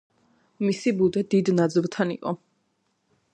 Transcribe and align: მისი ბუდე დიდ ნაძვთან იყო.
მისი 0.67 0.93
ბუდე 1.01 1.23
დიდ 1.35 1.51
ნაძვთან 1.59 2.15
იყო. 2.17 2.35